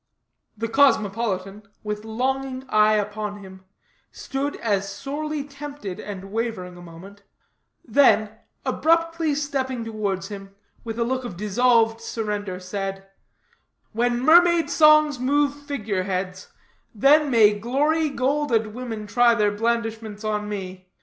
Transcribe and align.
The 0.57 0.67
cosmopolitan, 0.67 1.61
with 1.83 2.03
longing 2.03 2.65
eye 2.69 2.95
upon 2.95 3.41
him, 3.43 3.65
stood 4.11 4.55
as 4.55 4.91
sorely 4.91 5.43
tempted 5.43 5.99
and 5.99 6.31
wavering 6.31 6.75
a 6.75 6.81
moment; 6.81 7.21
then, 7.85 8.31
abruptly 8.65 9.35
stepping 9.35 9.85
towards 9.85 10.29
him, 10.29 10.55
with 10.83 10.97
a 10.97 11.03
look 11.03 11.23
of 11.23 11.37
dissolved 11.37 12.01
surrender, 12.01 12.59
said: 12.59 13.09
"When 13.91 14.19
mermaid 14.21 14.71
songs 14.71 15.19
move 15.19 15.53
figure 15.53 16.01
heads, 16.01 16.47
then 16.95 17.29
may 17.29 17.53
glory, 17.59 18.09
gold, 18.09 18.51
and 18.51 18.73
women 18.73 19.05
try 19.05 19.35
their 19.35 19.51
blandishments 19.51 20.23
on 20.23 20.49
me. 20.49 20.89